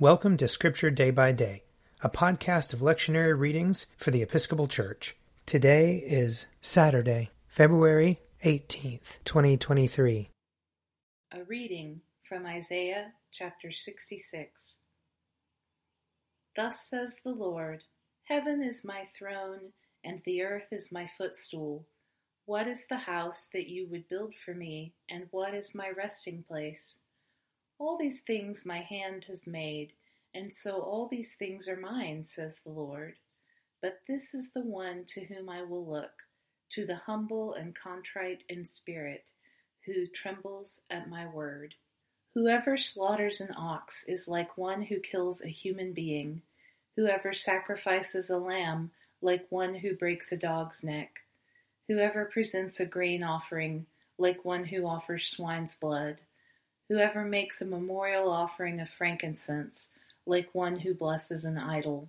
Welcome 0.00 0.36
to 0.36 0.46
Scripture 0.46 0.92
Day 0.92 1.10
by 1.10 1.32
Day, 1.32 1.64
a 2.02 2.08
podcast 2.08 2.72
of 2.72 2.78
lectionary 2.78 3.36
readings 3.36 3.88
for 3.96 4.12
the 4.12 4.22
Episcopal 4.22 4.68
Church. 4.68 5.16
Today 5.44 5.96
is 5.96 6.46
Saturday, 6.60 7.30
February 7.48 8.20
18th, 8.44 9.16
2023. 9.24 10.30
A 11.32 11.42
reading 11.42 12.02
from 12.22 12.46
Isaiah 12.46 13.14
chapter 13.32 13.72
66. 13.72 14.78
Thus 16.54 16.88
says 16.88 17.16
the 17.24 17.32
Lord 17.32 17.82
Heaven 18.26 18.62
is 18.62 18.84
my 18.84 19.04
throne, 19.18 19.72
and 20.04 20.22
the 20.24 20.42
earth 20.42 20.68
is 20.70 20.92
my 20.92 21.08
footstool. 21.08 21.88
What 22.44 22.68
is 22.68 22.86
the 22.86 22.98
house 22.98 23.48
that 23.52 23.66
you 23.66 23.88
would 23.90 24.08
build 24.08 24.36
for 24.44 24.54
me, 24.54 24.92
and 25.10 25.26
what 25.32 25.54
is 25.54 25.74
my 25.74 25.90
resting 25.90 26.44
place? 26.46 27.00
All 27.78 27.96
these 27.96 28.22
things 28.22 28.66
my 28.66 28.80
hand 28.80 29.24
has 29.28 29.46
made, 29.46 29.92
and 30.34 30.52
so 30.52 30.80
all 30.80 31.06
these 31.08 31.34
things 31.34 31.68
are 31.68 31.76
mine, 31.76 32.24
says 32.24 32.60
the 32.64 32.72
Lord. 32.72 33.14
But 33.80 34.00
this 34.08 34.34
is 34.34 34.52
the 34.52 34.62
one 34.62 35.04
to 35.08 35.24
whom 35.24 35.48
I 35.48 35.62
will 35.62 35.86
look, 35.86 36.24
to 36.70 36.84
the 36.84 36.96
humble 36.96 37.54
and 37.54 37.74
contrite 37.74 38.44
in 38.48 38.66
spirit, 38.66 39.30
who 39.86 40.06
trembles 40.06 40.80
at 40.90 41.08
my 41.08 41.26
word. 41.26 41.74
Whoever 42.34 42.76
slaughters 42.76 43.40
an 43.40 43.54
ox 43.56 44.04
is 44.04 44.28
like 44.28 44.58
one 44.58 44.82
who 44.82 44.98
kills 44.98 45.42
a 45.42 45.48
human 45.48 45.92
being. 45.92 46.42
Whoever 46.96 47.32
sacrifices 47.32 48.28
a 48.28 48.38
lamb, 48.38 48.90
like 49.22 49.46
one 49.50 49.76
who 49.76 49.94
breaks 49.94 50.32
a 50.32 50.36
dog's 50.36 50.82
neck. 50.82 51.20
Whoever 51.86 52.24
presents 52.24 52.80
a 52.80 52.86
grain 52.86 53.22
offering, 53.22 53.86
like 54.18 54.44
one 54.44 54.64
who 54.64 54.86
offers 54.86 55.28
swine's 55.28 55.74
blood. 55.74 56.20
Whoever 56.88 57.24
makes 57.24 57.60
a 57.60 57.66
memorial 57.66 58.30
offering 58.30 58.80
of 58.80 58.88
frankincense, 58.88 59.92
like 60.24 60.54
one 60.54 60.80
who 60.80 60.94
blesses 60.94 61.44
an 61.44 61.58
idol. 61.58 62.08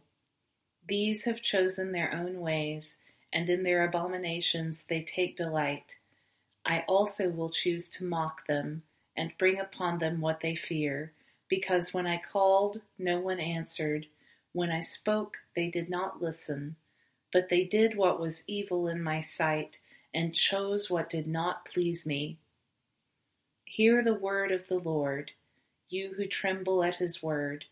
These 0.87 1.25
have 1.25 1.41
chosen 1.41 1.91
their 1.91 2.13
own 2.13 2.39
ways, 2.39 3.01
and 3.31 3.49
in 3.49 3.63
their 3.63 3.83
abominations 3.83 4.85
they 4.85 5.01
take 5.01 5.35
delight. 5.35 5.97
I 6.65 6.83
also 6.87 7.29
will 7.29 7.49
choose 7.49 7.89
to 7.91 8.05
mock 8.05 8.47
them, 8.47 8.83
and 9.15 9.37
bring 9.37 9.59
upon 9.59 9.99
them 9.99 10.21
what 10.21 10.39
they 10.39 10.55
fear, 10.55 11.11
because 11.49 11.93
when 11.93 12.07
I 12.07 12.17
called, 12.17 12.81
no 12.97 13.19
one 13.19 13.39
answered, 13.39 14.07
when 14.53 14.71
I 14.71 14.79
spoke, 14.79 15.39
they 15.55 15.69
did 15.69 15.89
not 15.89 16.21
listen, 16.21 16.77
but 17.33 17.49
they 17.49 17.63
did 17.63 17.95
what 17.95 18.19
was 18.19 18.43
evil 18.47 18.87
in 18.87 19.03
my 19.03 19.21
sight, 19.21 19.79
and 20.13 20.33
chose 20.33 20.89
what 20.89 21.09
did 21.09 21.27
not 21.27 21.65
please 21.65 22.05
me. 22.05 22.37
Hear 23.71 24.03
the 24.03 24.15
word 24.15 24.51
of 24.51 24.67
the 24.67 24.79
Lord, 24.79 25.29
you 25.89 26.15
who 26.17 26.25
tremble 26.25 26.83
at 26.83 26.95
his 26.95 27.21
word. 27.21 27.65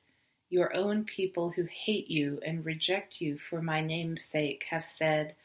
Your 0.48 0.74
own 0.76 1.06
people 1.06 1.50
who 1.50 1.64
hate 1.64 2.08
you 2.08 2.40
and 2.46 2.64
reject 2.64 3.20
you 3.20 3.40
for 3.40 3.64
my 3.64 3.82
name's 3.82 4.24
sake 4.24 4.68
have 4.70 4.86
said, 4.86 5.36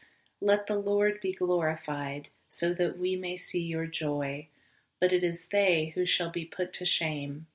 Let 0.43 0.67
the 0.67 0.77
Lord 0.77 1.23
be 1.23 1.33
glorified, 1.33 2.29
so 2.51 2.75
that 2.75 2.99
we 2.99 3.17
may 3.17 3.35
see 3.35 3.63
your 3.63 3.87
joy. 3.87 4.49
But 5.01 5.11
it 5.11 5.25
is 5.25 5.47
they 5.47 5.93
who 5.95 6.05
shall 6.05 6.31
be 6.31 6.45
put 6.45 6.75
to 6.75 6.85
shame. 6.85 7.47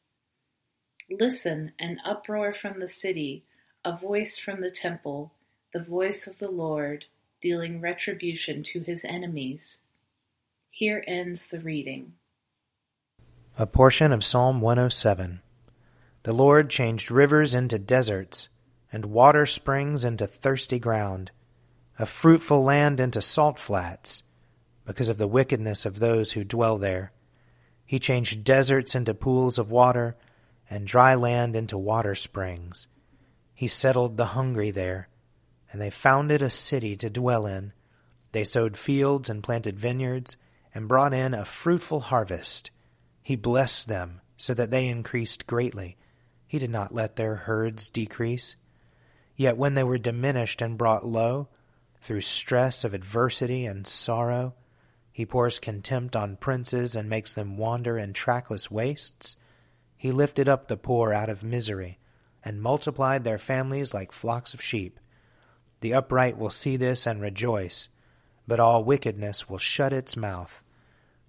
Listen, 1.08 1.74
an 1.78 2.02
uproar 2.04 2.52
from 2.52 2.80
the 2.80 2.90
city, 2.90 3.44
a 3.86 3.96
voice 3.96 4.40
from 4.40 4.62
the 4.62 4.72
temple, 4.72 5.32
the 5.72 5.84
voice 5.84 6.26
of 6.26 6.40
the 6.40 6.50
Lord, 6.50 7.06
dealing 7.42 7.80
retribution 7.80 8.64
to 8.64 8.80
his 8.80 9.06
enemies. 9.06 9.82
Here 10.72 11.04
ends 11.06 11.50
the 11.50 11.60
reading. 11.60 12.14
A 13.60 13.66
portion 13.66 14.12
of 14.12 14.24
Psalm 14.24 14.62
107. 14.62 15.42
The 16.22 16.32
Lord 16.32 16.70
changed 16.70 17.10
rivers 17.10 17.56
into 17.56 17.80
deserts, 17.80 18.50
and 18.94 19.06
water 19.06 19.48
springs 19.48 20.04
into 20.04 20.28
thirsty 20.28 20.78
ground, 20.78 21.32
a 21.98 22.06
fruitful 22.06 22.64
land 22.64 23.00
into 23.00 23.20
salt 23.20 23.58
flats, 23.58 24.22
because 24.86 25.10
of 25.10 25.18
the 25.18 25.28
wickedness 25.28 25.88
of 25.88 25.98
those 25.98 26.34
who 26.34 26.44
dwell 26.44 26.78
there. 26.78 27.14
He 27.84 27.98
changed 27.98 28.44
deserts 28.44 28.94
into 28.94 29.16
pools 29.16 29.58
of 29.58 29.72
water, 29.72 30.16
and 30.70 30.86
dry 30.86 31.16
land 31.16 31.56
into 31.56 31.80
water 31.80 32.14
springs. 32.14 32.86
He 33.56 33.68
settled 33.68 34.18
the 34.18 34.36
hungry 34.38 34.70
there, 34.70 35.10
and 35.72 35.82
they 35.82 35.90
founded 35.90 36.44
a 36.44 36.52
city 36.52 36.96
to 36.98 37.10
dwell 37.10 37.48
in. 37.48 37.74
They 38.34 38.44
sowed 38.44 38.78
fields 38.78 39.32
and 39.32 39.42
planted 39.42 39.80
vineyards, 39.80 40.38
and 40.76 40.88
brought 40.88 41.12
in 41.12 41.34
a 41.34 41.44
fruitful 41.44 42.02
harvest. 42.02 42.70
He 43.28 43.36
blessed 43.36 43.90
them 43.90 44.22
so 44.38 44.54
that 44.54 44.72
they 44.72 44.88
increased 44.88 45.48
greatly. 45.48 45.98
He 46.48 46.60
did 46.60 46.70
not 46.70 46.96
let 46.96 47.18
their 47.18 47.36
herds 47.36 47.90
decrease. 47.90 48.56
Yet 49.36 49.58
when 49.58 49.74
they 49.74 49.84
were 49.84 49.98
diminished 49.98 50.62
and 50.62 50.78
brought 50.78 51.06
low, 51.06 51.50
through 52.00 52.22
stress 52.22 52.86
of 52.86 52.94
adversity 52.94 53.66
and 53.66 53.86
sorrow, 53.86 54.54
he 55.12 55.26
pours 55.26 55.60
contempt 55.60 56.16
on 56.16 56.38
princes 56.38 56.96
and 56.96 57.10
makes 57.10 57.34
them 57.34 57.58
wander 57.58 57.98
in 57.98 58.14
trackless 58.14 58.72
wastes. 58.72 59.36
He 59.98 60.14
lifted 60.14 60.48
up 60.48 60.70
the 60.70 60.78
poor 60.78 61.12
out 61.12 61.28
of 61.28 61.44
misery 61.44 62.00
and 62.46 62.62
multiplied 62.62 63.26
their 63.26 63.38
families 63.38 63.94
like 63.94 64.14
flocks 64.14 64.54
of 64.54 64.62
sheep. 64.62 65.02
The 65.82 65.94
upright 65.94 66.38
will 66.38 66.50
see 66.50 66.78
this 66.78 67.06
and 67.06 67.22
rejoice, 67.22 67.90
but 68.48 68.62
all 68.62 68.86
wickedness 68.86 69.50
will 69.50 69.58
shut 69.58 69.92
its 69.92 70.16
mouth. 70.16 70.64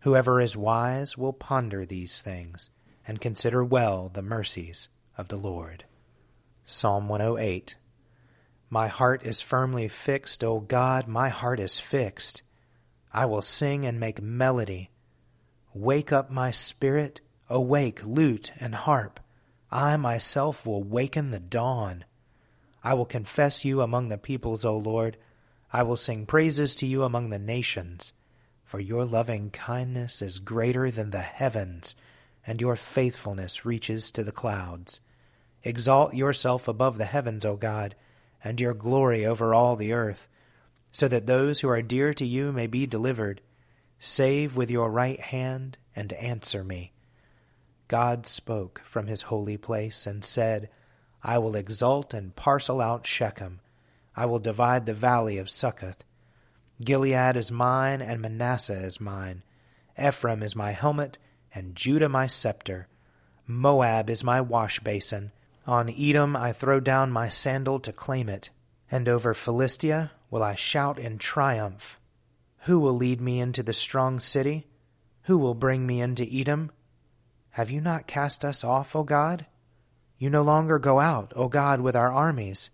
Whoever 0.03 0.41
is 0.41 0.57
wise 0.57 1.19
will 1.19 1.33
ponder 1.33 1.85
these 1.85 2.23
things 2.23 2.71
and 3.07 3.21
consider 3.21 3.65
well 3.65 4.09
the 4.09 4.23
mercies 4.23 4.89
of 5.17 5.29
the 5.29 5.37
Lord. 5.37 5.85
Psalm 6.65 7.09
108 7.09 7.75
My 8.71 8.87
heart 8.87 9.27
is 9.27 9.41
firmly 9.41 9.89
fixed, 9.89 10.45
O 10.45 10.61
God, 10.61 11.09
my 11.09 11.31
heart 11.31 11.59
is 11.59 11.81
fixed. 11.81 12.43
I 13.13 13.27
will 13.27 13.43
sing 13.43 13.85
and 13.85 13.99
make 13.99 14.23
melody. 14.23 14.91
Wake 15.75 16.13
up 16.13 16.31
my 16.31 16.53
spirit, 16.53 17.21
awake 17.49 18.05
lute 18.05 18.53
and 18.61 18.77
harp. 18.77 19.19
I 19.71 19.97
myself 19.97 20.65
will 20.65 20.85
waken 20.85 21.33
the 21.33 21.41
dawn. 21.41 22.05
I 22.85 22.95
will 22.95 23.05
confess 23.05 23.65
you 23.65 23.81
among 23.81 24.11
the 24.11 24.19
peoples, 24.19 24.65
O 24.65 24.77
Lord. 24.77 25.17
I 25.73 25.83
will 25.83 25.97
sing 25.97 26.25
praises 26.25 26.77
to 26.77 26.87
you 26.87 27.03
among 27.03 27.31
the 27.31 27.39
nations 27.39 28.13
for 28.69 28.81
your 28.81 29.07
loving 29.07 29.49
kindness 29.49 30.21
is 30.21 30.39
greater 30.39 30.91
than 30.91 31.09
the 31.09 31.23
heavens, 31.23 31.97
and 32.47 32.61
your 32.61 32.77
faithfulness 32.77 33.65
reaches 33.65 34.11
to 34.11 34.23
the 34.23 34.31
clouds. 34.31 35.01
Exalt 35.65 36.13
yourself 36.13 36.69
above 36.69 36.99
the 36.99 37.07
heavens, 37.07 37.47
O 37.47 37.57
God, 37.57 37.95
and 38.45 38.61
your 38.61 38.75
glory 38.75 39.25
over 39.25 39.55
all 39.55 39.75
the 39.75 39.95
earth, 39.95 40.29
so 40.93 41.09
that 41.09 41.27
those 41.27 41.61
who 41.61 41.69
are 41.71 41.81
dear 41.81 42.13
to 42.13 42.27
you 42.27 42.53
may 42.53 42.67
be 42.67 42.87
delivered. 42.87 43.41
Save 43.99 44.55
with 44.55 44.71
your 44.71 44.91
right 44.91 45.19
hand 45.19 45.79
and 45.97 46.13
answer 46.13 46.63
me. 46.63 46.93
God 47.89 48.27
spoke 48.27 48.83
from 48.85 49.07
his 49.07 49.23
holy 49.23 49.57
place 49.57 50.07
and 50.07 50.23
said, 50.23 50.69
I 51.23 51.39
will 51.39 51.57
exalt 51.57 52.13
and 52.13 52.37
parcel 52.37 52.83
out 52.83 53.07
Shechem. 53.07 53.61
I 54.15 54.27
will 54.27 54.41
divide 54.41 54.85
the 54.85 54.93
valley 54.93 55.39
of 55.39 55.49
Succoth. 55.49 56.05
Gilead 56.83 57.37
is 57.37 57.51
mine, 57.51 58.01
and 58.01 58.21
Manasseh 58.21 58.85
is 58.85 59.01
mine. 59.01 59.43
Ephraim 60.01 60.43
is 60.43 60.55
my 60.55 60.71
helmet, 60.71 61.19
and 61.53 61.75
Judah 61.75 62.09
my 62.09 62.29
scepter. 62.29 62.87
Moab 63.47 64.09
is 64.09 64.23
my 64.23 64.41
wash 64.41 64.79
basin. 64.81 65.33
On 65.67 65.91
Edom 65.91 66.37
I 66.37 66.53
throw 66.53 66.79
down 66.79 67.11
my 67.11 67.29
sandal 67.29 67.81
to 67.81 67.93
claim 67.93 68.29
it. 68.29 68.51
And 68.91 69.09
over 69.09 69.35
Philistia 69.35 70.13
will 70.31 70.43
I 70.43 70.55
shout 70.55 70.99
in 70.99 71.19
triumph. 71.19 71.99
Who 72.63 72.79
will 72.79 72.95
lead 72.95 73.21
me 73.21 73.41
into 73.41 73.63
the 73.63 73.73
strong 73.73 74.21
city? 74.21 74.67
Who 75.23 75.37
will 75.37 75.55
bring 75.55 75.87
me 75.87 76.01
into 76.01 76.29
Edom? 76.31 76.71
Have 77.51 77.71
you 77.71 77.81
not 77.81 78.07
cast 78.07 78.45
us 78.45 78.63
off, 78.63 78.95
O 78.95 79.03
God? 79.03 79.47
You 80.17 80.31
no 80.31 80.43
longer 80.43 80.79
go 80.79 81.01
out, 81.01 81.33
O 81.35 81.49
God, 81.49 81.81
with 81.81 81.97
our 81.97 82.13
armies. 82.13 82.71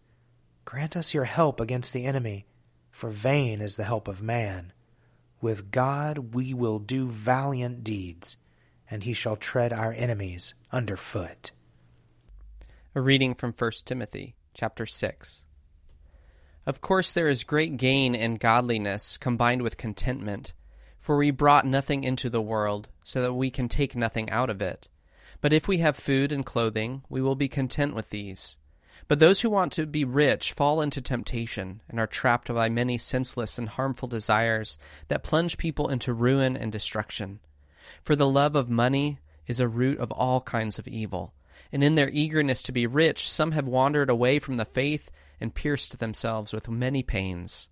Grant 0.64 0.96
us 0.96 1.14
your 1.14 1.24
help 1.24 1.58
against 1.60 1.92
the 1.92 2.04
enemy 2.04 2.46
for 2.94 3.10
vain 3.10 3.60
is 3.60 3.74
the 3.74 3.82
help 3.82 4.06
of 4.06 4.22
man. 4.22 4.72
With 5.40 5.72
God 5.72 6.32
we 6.32 6.54
will 6.54 6.78
do 6.78 7.08
valiant 7.08 7.82
deeds, 7.82 8.36
and 8.88 9.02
he 9.02 9.12
shall 9.12 9.34
tread 9.34 9.72
our 9.72 9.92
enemies 9.92 10.54
under 10.70 10.96
foot. 10.96 11.50
A 12.94 13.00
reading 13.00 13.34
from 13.34 13.52
1 13.52 13.70
Timothy 13.84 14.36
chapter 14.54 14.86
6. 14.86 15.44
Of 16.66 16.80
course 16.80 17.12
there 17.12 17.26
is 17.26 17.42
great 17.42 17.78
gain 17.78 18.14
in 18.14 18.36
godliness 18.36 19.18
combined 19.18 19.62
with 19.62 19.76
contentment, 19.76 20.52
for 20.96 21.16
we 21.16 21.32
brought 21.32 21.66
nothing 21.66 22.04
into 22.04 22.30
the 22.30 22.40
world, 22.40 22.88
so 23.02 23.20
that 23.22 23.34
we 23.34 23.50
can 23.50 23.68
take 23.68 23.96
nothing 23.96 24.30
out 24.30 24.50
of 24.50 24.62
it. 24.62 24.88
But 25.40 25.52
if 25.52 25.66
we 25.66 25.78
have 25.78 25.96
food 25.96 26.30
and 26.30 26.46
clothing, 26.46 27.02
we 27.08 27.20
will 27.20 27.34
be 27.34 27.48
content 27.48 27.92
with 27.92 28.10
these. 28.10 28.56
But 29.06 29.18
those 29.18 29.40
who 29.40 29.50
want 29.50 29.72
to 29.72 29.86
be 29.86 30.04
rich 30.04 30.52
fall 30.52 30.80
into 30.80 31.00
temptation 31.00 31.82
and 31.88 32.00
are 32.00 32.06
trapped 32.06 32.52
by 32.52 32.68
many 32.68 32.96
senseless 32.96 33.58
and 33.58 33.68
harmful 33.68 34.08
desires 34.08 34.78
that 35.08 35.22
plunge 35.22 35.58
people 35.58 35.88
into 35.88 36.14
ruin 36.14 36.56
and 36.56 36.72
destruction. 36.72 37.40
For 38.02 38.16
the 38.16 38.28
love 38.28 38.56
of 38.56 38.70
money 38.70 39.18
is 39.46 39.60
a 39.60 39.68
root 39.68 39.98
of 39.98 40.10
all 40.10 40.40
kinds 40.40 40.78
of 40.78 40.88
evil, 40.88 41.34
and 41.70 41.84
in 41.84 41.96
their 41.96 42.08
eagerness 42.10 42.62
to 42.62 42.72
be 42.72 42.86
rich, 42.86 43.28
some 43.28 43.52
have 43.52 43.68
wandered 43.68 44.08
away 44.08 44.38
from 44.38 44.56
the 44.56 44.64
faith 44.64 45.10
and 45.40 45.54
pierced 45.54 45.98
themselves 45.98 46.52
with 46.52 46.70
many 46.70 47.02
pains. 47.02 47.68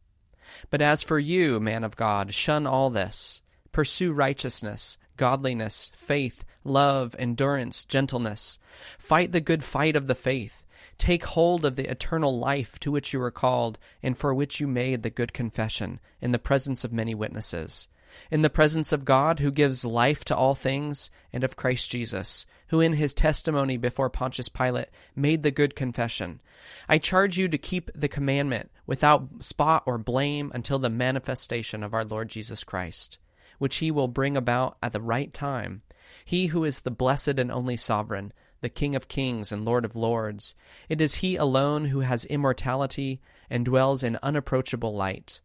But 0.68 0.82
as 0.82 1.02
for 1.02 1.18
you, 1.18 1.60
man 1.60 1.84
of 1.84 1.96
God, 1.96 2.34
shun 2.34 2.66
all 2.66 2.90
this. 2.90 3.40
Pursue 3.70 4.12
righteousness, 4.12 4.98
godliness, 5.16 5.90
faith, 5.94 6.44
love, 6.62 7.16
endurance, 7.18 7.86
gentleness. 7.86 8.58
Fight 8.98 9.32
the 9.32 9.40
good 9.40 9.64
fight 9.64 9.96
of 9.96 10.08
the 10.08 10.14
faith. 10.14 10.62
Take 11.02 11.24
hold 11.24 11.64
of 11.64 11.74
the 11.74 11.90
eternal 11.90 12.38
life 12.38 12.78
to 12.78 12.92
which 12.92 13.12
you 13.12 13.18
were 13.18 13.32
called, 13.32 13.76
and 14.04 14.16
for 14.16 14.32
which 14.32 14.60
you 14.60 14.68
made 14.68 15.02
the 15.02 15.10
good 15.10 15.32
confession, 15.32 15.98
in 16.20 16.30
the 16.30 16.38
presence 16.38 16.84
of 16.84 16.92
many 16.92 17.12
witnesses 17.12 17.88
in 18.30 18.42
the 18.42 18.50
presence 18.50 18.92
of 18.92 19.04
God, 19.04 19.40
who 19.40 19.50
gives 19.50 19.84
life 19.84 20.24
to 20.26 20.36
all 20.36 20.54
things, 20.54 21.10
and 21.32 21.42
of 21.42 21.56
Christ 21.56 21.90
Jesus, 21.90 22.46
who 22.68 22.80
in 22.80 22.92
his 22.92 23.14
testimony 23.14 23.76
before 23.76 24.10
Pontius 24.10 24.48
Pilate 24.48 24.90
made 25.16 25.42
the 25.42 25.50
good 25.50 25.74
confession. 25.74 26.40
I 26.88 26.98
charge 26.98 27.36
you 27.36 27.48
to 27.48 27.58
keep 27.58 27.90
the 27.96 28.06
commandment 28.06 28.70
without 28.86 29.42
spot 29.42 29.82
or 29.86 29.98
blame 29.98 30.52
until 30.54 30.78
the 30.78 30.88
manifestation 30.88 31.82
of 31.82 31.94
our 31.94 32.04
Lord 32.04 32.28
Jesus 32.28 32.62
Christ, 32.62 33.18
which 33.58 33.78
he 33.78 33.90
will 33.90 34.06
bring 34.06 34.36
about 34.36 34.76
at 34.80 34.92
the 34.92 35.00
right 35.00 35.34
time. 35.34 35.82
He 36.24 36.46
who 36.46 36.62
is 36.62 36.82
the 36.82 36.92
blessed 36.92 37.40
and 37.40 37.50
only 37.50 37.76
sovereign, 37.76 38.32
the 38.62 38.70
King 38.70 38.96
of 38.96 39.08
kings 39.08 39.52
and 39.52 39.64
Lord 39.64 39.84
of 39.84 39.94
lords. 39.94 40.54
It 40.88 41.00
is 41.00 41.16
he 41.16 41.36
alone 41.36 41.84
who 41.86 42.00
has 42.00 42.24
immortality 42.24 43.20
and 43.50 43.64
dwells 43.64 44.02
in 44.02 44.18
unapproachable 44.22 44.94
light 44.94 45.42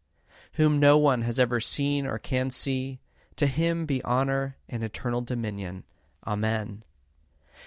whom 0.58 0.80
no 0.80 0.98
one 0.98 1.22
has 1.22 1.40
ever 1.40 1.60
seen 1.60 2.08
or 2.08 2.18
can 2.18 2.50
see, 2.50 3.00
to 3.36 3.46
him 3.46 3.86
be 3.86 4.04
honor 4.04 4.58
and 4.68 4.84
eternal 4.84 5.22
dominion. 5.22 5.84
Amen. 6.26 6.84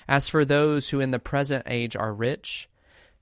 As 0.09 0.29
for 0.29 0.45
those 0.45 0.89
who 0.89 0.99
in 0.99 1.13
the 1.13 1.21
present 1.21 1.63
age 1.67 1.95
are 1.95 2.13
rich, 2.13 2.69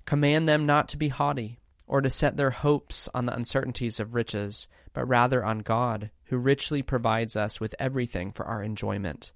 command 0.07 0.49
them 0.49 0.65
not 0.65 0.89
to 0.89 0.97
be 0.97 1.09
haughty, 1.09 1.61
or 1.87 2.01
to 2.01 2.09
set 2.09 2.39
their 2.39 2.51
hopes 2.51 3.11
on 3.13 3.27
the 3.27 3.35
uncertainties 3.35 4.01
of 4.01 4.15
riches, 4.15 4.69
but 4.95 5.07
rather 5.07 5.45
on 5.45 5.59
God, 5.59 6.11
who 6.25 6.39
richly 6.39 6.83
provides 6.83 7.37
us 7.37 7.61
with 7.61 7.75
everything 7.79 8.33
for 8.33 8.47
our 8.47 8.63
enjoyment. 8.63 9.35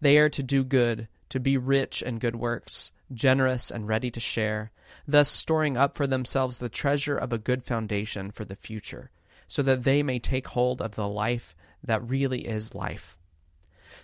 They 0.00 0.16
are 0.16 0.30
to 0.30 0.42
do 0.42 0.64
good, 0.64 1.06
to 1.28 1.40
be 1.40 1.56
rich 1.56 2.02
in 2.02 2.18
good 2.18 2.36
works, 2.36 2.92
generous 3.12 3.70
and 3.70 3.88
ready 3.88 4.10
to 4.10 4.20
share, 4.20 4.70
thus 5.06 5.28
storing 5.28 5.76
up 5.76 5.96
for 5.96 6.06
themselves 6.06 6.58
the 6.58 6.68
treasure 6.68 7.16
of 7.16 7.32
a 7.32 7.38
good 7.38 7.64
foundation 7.64 8.30
for 8.30 8.44
the 8.44 8.56
future 8.56 9.10
so 9.48 9.62
that 9.62 9.84
they 9.84 10.02
may 10.02 10.18
take 10.18 10.48
hold 10.48 10.82
of 10.82 10.94
the 10.94 11.08
life 11.08 11.54
that 11.82 12.08
really 12.08 12.46
is 12.46 12.74
life. 12.74 13.16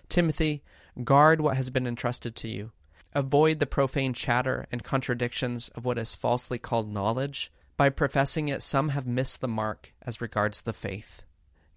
Timothy, 0.09 0.63
guard 1.05 1.41
what 1.41 1.57
has 1.57 1.71
been 1.71 1.87
entrusted 1.87 2.37
to 2.37 2.49
you. 2.49 2.71
Avoid 3.15 3.59
the 3.59 3.67
profane 3.67 4.15
chatter 4.15 4.67
and 4.73 4.83
contradictions 4.83 5.69
of 5.71 5.85
what 5.85 5.99
is 5.99 6.15
falsely 6.15 6.59
called 6.59 6.93
knowledge. 6.93 7.53
By 7.77 7.91
professing 7.91 8.49
it, 8.49 8.63
some 8.63 8.91
have 8.91 9.07
missed 9.07 9.41
the 9.41 9.49
mark 9.49 9.93
as 10.03 10.21
regards 10.21 10.63
the 10.63 10.73
faith. 10.73 11.25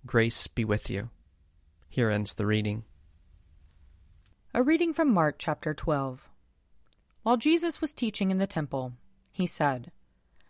Grace 0.06 0.48
be 0.48 0.63
with 0.63 0.89
you. 0.89 1.09
Here 1.89 2.09
ends 2.09 2.36
the 2.36 2.45
reading. 2.45 2.83
A 4.55 4.63
reading 4.63 4.93
from 4.93 5.13
Mark 5.13 5.35
chapter 5.37 5.73
12. 5.73 6.29
While 7.23 7.35
Jesus 7.35 7.81
was 7.81 7.93
teaching 7.93 8.31
in 8.31 8.37
the 8.37 8.47
temple, 8.47 8.93
he 9.33 9.45
said, 9.45 9.91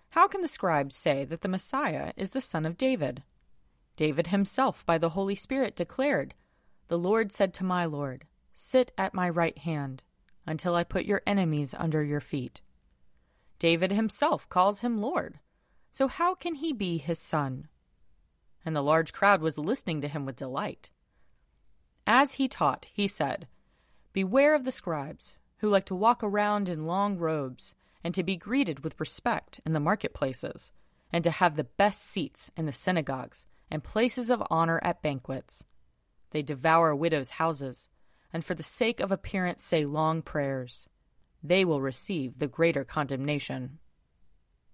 how 0.09 0.27
can 0.27 0.41
the 0.41 0.47
scribes 0.47 0.95
say 0.95 1.25
that 1.25 1.41
the 1.41 1.47
Messiah 1.47 2.13
is 2.15 2.29
the 2.29 2.39
son 2.39 2.67
of 2.67 2.77
David? 2.77 3.23
David 3.95 4.27
himself, 4.27 4.85
by 4.85 4.99
the 4.99 5.09
Holy 5.09 5.33
Spirit, 5.33 5.75
declared, 5.75 6.35
The 6.87 6.99
Lord 6.99 7.31
said 7.31 7.51
to 7.55 7.63
my 7.63 7.85
Lord, 7.85 8.25
Sit 8.53 8.91
at 8.95 9.15
my 9.15 9.27
right 9.27 9.57
hand, 9.57 10.03
until 10.45 10.75
I 10.75 10.83
put 10.83 11.05
your 11.05 11.23
enemies 11.25 11.73
under 11.75 12.03
your 12.03 12.19
feet. 12.19 12.61
David 13.57 13.91
himself 13.91 14.47
calls 14.49 14.81
him 14.81 15.01
Lord. 15.01 15.39
So 15.89 16.07
how 16.07 16.35
can 16.35 16.53
he 16.53 16.73
be 16.73 16.99
his 16.99 17.17
son? 17.17 17.69
And 18.63 18.75
the 18.75 18.83
large 18.83 19.13
crowd 19.13 19.41
was 19.41 19.57
listening 19.57 20.01
to 20.01 20.07
him 20.07 20.27
with 20.27 20.35
delight. 20.35 20.91
As 22.05 22.33
he 22.33 22.47
taught, 22.47 22.85
he 22.93 23.07
said, 23.07 23.47
Beware 24.15 24.55
of 24.55 24.63
the 24.63 24.71
scribes, 24.71 25.35
who 25.57 25.67
like 25.67 25.83
to 25.87 25.93
walk 25.93 26.23
around 26.23 26.69
in 26.69 26.85
long 26.85 27.17
robes 27.17 27.75
and 28.01 28.13
to 28.13 28.23
be 28.23 28.37
greeted 28.37 28.81
with 28.81 28.97
respect 28.97 29.59
in 29.65 29.73
the 29.73 29.79
marketplaces, 29.81 30.71
and 31.11 31.21
to 31.25 31.31
have 31.31 31.57
the 31.57 31.65
best 31.65 32.01
seats 32.01 32.49
in 32.55 32.65
the 32.65 32.71
synagogues 32.71 33.45
and 33.69 33.83
places 33.83 34.29
of 34.29 34.41
honor 34.49 34.79
at 34.83 35.01
banquets. 35.01 35.65
They 36.31 36.41
devour 36.41 36.95
widows' 36.95 37.31
houses, 37.31 37.89
and 38.31 38.45
for 38.45 38.55
the 38.55 38.63
sake 38.63 39.01
of 39.01 39.11
appearance 39.11 39.61
say 39.61 39.83
long 39.83 40.21
prayers. 40.21 40.87
They 41.43 41.65
will 41.65 41.81
receive 41.81 42.39
the 42.39 42.47
greater 42.47 42.85
condemnation. 42.85 43.79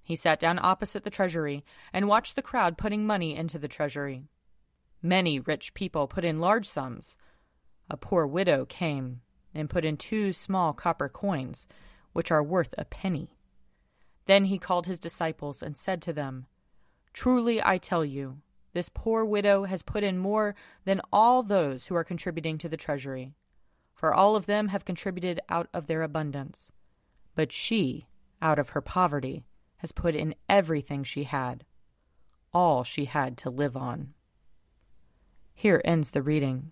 He 0.03 0.15
sat 0.15 0.39
down 0.39 0.59
opposite 0.61 1.03
the 1.03 1.09
treasury 1.09 1.65
and 1.91 2.07
watched 2.07 2.35
the 2.35 2.43
crowd 2.43 2.77
putting 2.77 3.07
money 3.07 3.35
into 3.35 3.57
the 3.57 3.67
treasury. 3.67 4.27
Many 5.01 5.39
rich 5.39 5.73
people 5.73 6.05
put 6.05 6.23
in 6.23 6.39
large 6.39 6.67
sums. 6.67 7.15
A 7.89 7.97
poor 7.97 8.27
widow 8.27 8.65
came 8.65 9.21
and 9.53 9.69
put 9.69 9.86
in 9.86 9.98
two 9.98 10.33
small 10.33 10.74
copper 10.74 11.09
coins 11.09 11.68
which 12.13 12.31
are 12.31 12.44
worth 12.44 12.74
a 12.77 12.86
penny. 12.86 13.38
Then 14.25 14.45
he 14.45 14.57
called 14.57 14.86
his 14.86 15.00
disciples 15.00 15.62
and 15.63 15.75
said 15.75 16.01
to 16.03 16.13
them, 16.13 16.45
Truly 17.13 17.62
I 17.63 17.77
tell 17.77 18.06
you, 18.06 18.42
this 18.74 18.89
poor 18.89 19.25
widow 19.25 19.65
has 19.65 19.83
put 19.83 20.03
in 20.03 20.18
more 20.18 20.56
than 20.86 21.01
all 21.12 21.44
those 21.44 21.88
who 21.88 21.95
are 21.95 22.03
contributing 22.03 22.57
to 22.59 22.69
the 22.69 22.77
treasury, 22.77 23.33
for 23.94 24.13
all 24.13 24.36
of 24.36 24.45
them 24.45 24.69
have 24.69 24.86
contributed 24.86 25.39
out 25.50 25.68
of 25.74 25.88
their 25.88 26.03
abundance. 26.03 26.71
But 27.36 27.51
she, 27.51 28.07
out 28.42 28.59
of 28.59 28.69
her 28.69 28.81
poverty, 28.81 29.44
has 29.77 29.92
put 29.92 30.15
in 30.15 30.36
everything 30.48 31.03
she 31.03 31.24
had, 31.24 31.65
all 32.53 32.83
she 32.83 33.06
had 33.06 33.38
to 33.39 33.50
live 33.50 33.75
on. 33.75 34.13
Here 35.53 35.81
ends 35.83 36.12
the 36.12 36.21
reading. 36.21 36.71